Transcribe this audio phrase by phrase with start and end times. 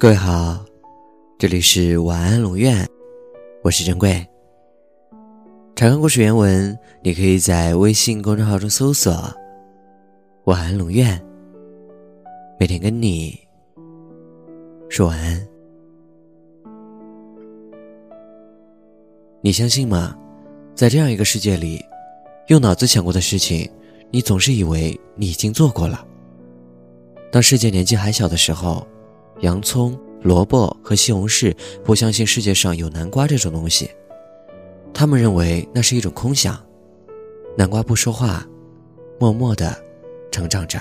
[0.00, 0.64] 各位好，
[1.40, 2.88] 这里是晚安龙院，
[3.64, 4.24] 我是珍贵。
[5.74, 9.12] 查看故事原文，你可以在微信公众号中搜索
[10.46, 11.20] “晚安龙院”，
[12.60, 13.36] 每天跟你
[14.88, 15.48] 说晚安。
[19.40, 20.16] 你相信吗？
[20.76, 21.84] 在这样一个世界里，
[22.46, 23.68] 用脑子想过的事情，
[24.12, 26.06] 你总是以为你已经做过了。
[27.32, 28.86] 当世界年纪还小的时候。
[29.40, 33.90] 洋葱、萝卜和西红柿不相信世界上有南瓜这种东西，
[34.92, 36.58] 他们认为那是一种空想。
[37.56, 38.46] 南瓜不说话，
[39.18, 39.76] 默默的
[40.30, 40.80] 成长着。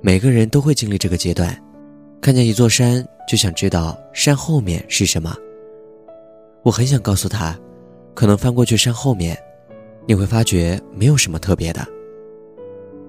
[0.00, 1.56] 每个人都会经历这个阶段，
[2.20, 5.36] 看见一座山就想知道山后面是什么。
[6.64, 7.58] 我很想告诉他，
[8.14, 9.36] 可能翻过去山后面，
[10.06, 11.86] 你会发觉没有什么特别的。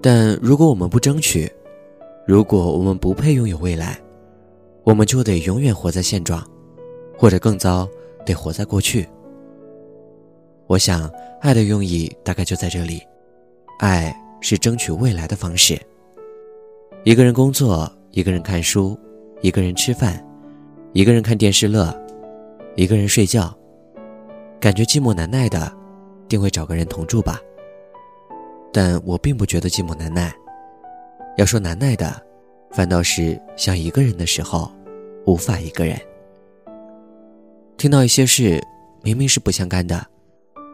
[0.01, 1.51] 但如果我们不争取，
[2.25, 3.99] 如果我们不配拥有未来，
[4.83, 6.41] 我们就得永远活在现状，
[7.17, 7.87] 或者更糟，
[8.25, 9.07] 得活在过去。
[10.67, 13.01] 我想，爱的用意大概就在这里：
[13.79, 15.77] 爱是争取未来的方式。
[17.03, 18.97] 一个人工作，一个人看书，
[19.41, 20.25] 一个人吃饭，
[20.93, 21.93] 一个人看电视乐，
[22.75, 23.53] 一个人睡觉。
[24.61, 25.69] 感觉寂寞难耐的，
[26.29, 27.41] 定会找个人同住吧。
[28.71, 30.33] 但我并不觉得寂寞难耐。
[31.35, 32.21] 要说难耐的，
[32.71, 34.71] 反倒是想一个人的时候，
[35.25, 35.99] 无法一个人。
[37.77, 38.61] 听到一些事，
[39.01, 40.05] 明明是不相干的，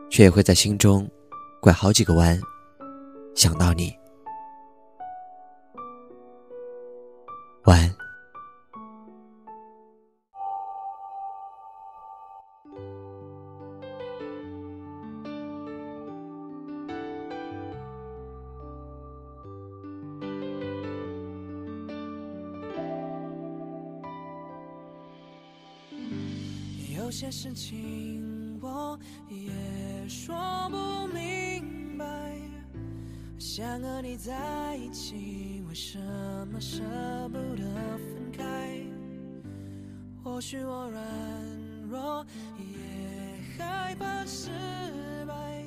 [0.09, 1.09] 却也会在心中
[1.61, 2.39] 拐好几个弯，
[3.35, 3.93] 想到你。
[7.63, 7.98] 晚安。
[27.09, 28.95] 有些事情我
[29.29, 30.37] 也说
[30.69, 32.05] 不明白，
[33.39, 35.97] 想和你在一起，为什
[36.53, 36.83] 么舍
[37.29, 37.63] 不得
[37.97, 38.79] 分开？
[40.23, 41.03] 或许我软
[41.89, 42.23] 弱，
[42.59, 44.51] 也害怕失
[45.27, 45.65] 败，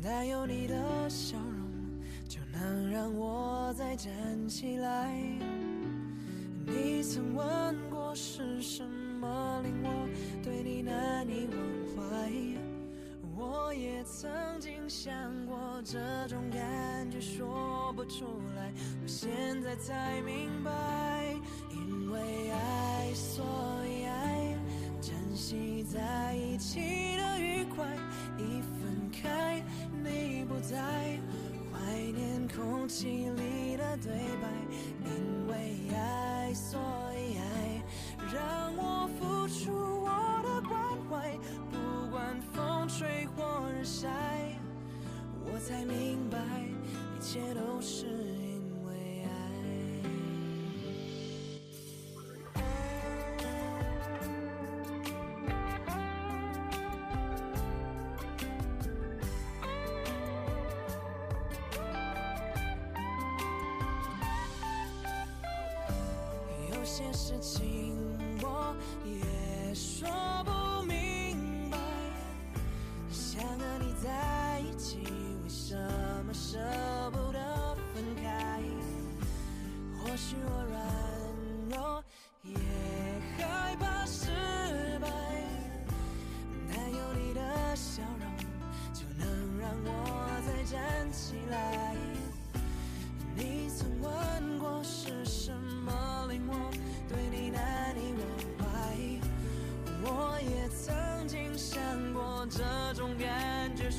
[0.00, 1.98] 但有你的笑容，
[2.28, 4.12] 就能让我再站
[4.48, 5.20] 起来。
[6.64, 9.01] 你曾问过是什么？
[9.22, 10.08] 什么令我
[10.42, 11.56] 对你难以忘
[11.94, 12.32] 怀？
[13.36, 14.28] 我也曾
[14.58, 15.12] 经想
[15.46, 15.96] 过，这
[16.26, 18.24] 种感觉说不出
[18.56, 18.72] 来。
[19.00, 19.30] 我现
[19.62, 21.36] 在才明白，
[21.70, 23.44] 因为爱，所
[23.86, 24.58] 以爱，
[25.00, 26.80] 珍惜在一起
[27.16, 27.86] 的愉快。
[28.36, 29.62] 一分开，
[30.02, 30.76] 你不在，
[31.70, 34.12] 怀念空气里的对
[34.42, 34.48] 白。
[35.06, 36.80] 因为爱，所
[37.14, 37.82] 以爱，
[38.32, 38.61] 让
[43.84, 44.08] 晒，
[45.44, 46.38] 我才明白，
[47.16, 49.28] 一切都是因为爱。
[66.70, 67.96] 有些事情
[68.42, 70.08] 我也说
[70.44, 70.61] 不。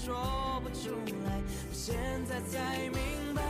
[0.06, 0.90] 说不出
[1.24, 3.42] 来，我现在才明白，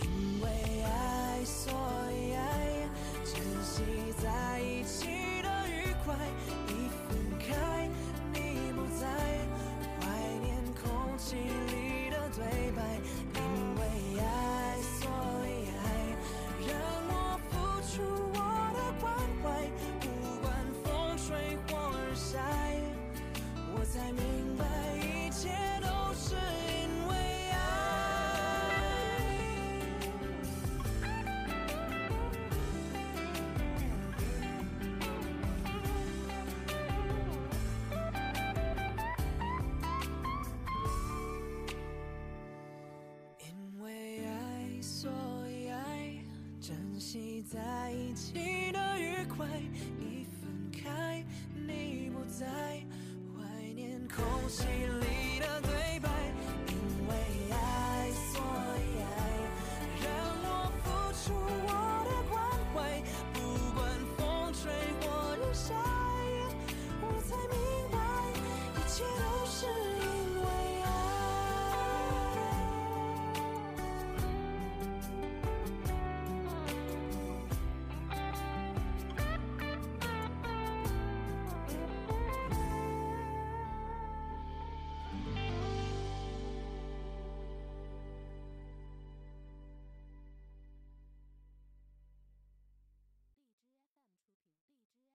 [0.00, 0.46] 因为
[0.84, 1.72] 爱，所
[2.12, 2.88] 以爱，
[3.24, 3.34] 珍
[3.64, 3.82] 惜
[4.22, 6.14] 在一起的愉快。
[6.68, 6.70] 一
[7.08, 7.90] 分开，
[8.32, 9.04] 你不在，
[10.00, 10.06] 怀
[10.44, 12.80] 念空气里的对白。
[47.50, 49.46] 在一起的愉快，
[49.98, 51.24] 一分开
[51.54, 52.46] 你不在，
[53.34, 54.64] 怀念空袭。